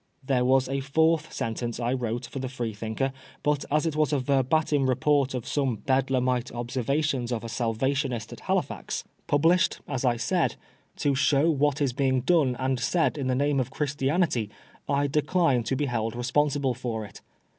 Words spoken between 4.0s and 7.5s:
a verbatim report of £ome Bedlamite observations of a